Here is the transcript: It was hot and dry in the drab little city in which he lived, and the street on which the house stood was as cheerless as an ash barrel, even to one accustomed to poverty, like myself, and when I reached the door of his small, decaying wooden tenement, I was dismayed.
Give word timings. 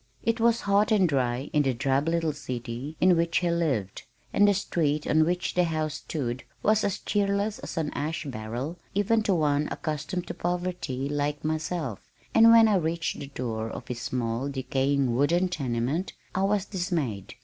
It 0.23 0.39
was 0.39 0.61
hot 0.61 0.91
and 0.91 1.07
dry 1.07 1.51
in 1.53 1.61
the 1.61 1.75
drab 1.75 2.07
little 2.07 2.33
city 2.33 2.97
in 2.99 3.15
which 3.15 3.37
he 3.37 3.51
lived, 3.51 4.01
and 4.33 4.47
the 4.47 4.53
street 4.55 5.05
on 5.05 5.25
which 5.25 5.53
the 5.53 5.65
house 5.65 5.93
stood 5.93 6.43
was 6.63 6.83
as 6.83 6.97
cheerless 6.97 7.59
as 7.59 7.77
an 7.77 7.91
ash 7.93 8.25
barrel, 8.25 8.79
even 8.95 9.21
to 9.21 9.35
one 9.35 9.67
accustomed 9.69 10.25
to 10.25 10.33
poverty, 10.33 11.07
like 11.07 11.45
myself, 11.45 11.99
and 12.33 12.49
when 12.49 12.67
I 12.67 12.77
reached 12.77 13.19
the 13.19 13.27
door 13.27 13.69
of 13.69 13.89
his 13.89 14.01
small, 14.01 14.49
decaying 14.49 15.15
wooden 15.15 15.49
tenement, 15.49 16.13
I 16.33 16.41
was 16.45 16.65
dismayed. 16.65 17.35